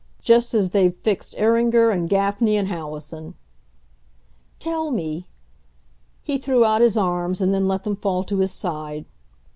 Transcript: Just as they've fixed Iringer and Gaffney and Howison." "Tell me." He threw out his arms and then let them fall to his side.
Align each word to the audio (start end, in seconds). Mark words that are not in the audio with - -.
Just 0.23 0.55
as 0.55 0.71
they've 0.71 0.95
fixed 0.95 1.35
Iringer 1.37 1.91
and 1.91 2.09
Gaffney 2.09 2.57
and 2.57 2.69
Howison." 2.69 3.35
"Tell 4.57 4.89
me." 4.89 5.27
He 6.23 6.39
threw 6.39 6.65
out 6.65 6.81
his 6.81 6.97
arms 6.97 7.39
and 7.39 7.53
then 7.53 7.67
let 7.67 7.83
them 7.83 7.95
fall 7.95 8.23
to 8.23 8.39
his 8.39 8.51
side. 8.51 9.05